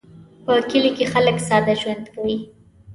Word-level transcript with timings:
په 0.45 0.53
کلي 0.69 0.91
کې 0.97 1.05
خلک 1.13 1.37
ساده 1.47 1.73
ژوند 1.81 2.05
کوي 2.13 2.37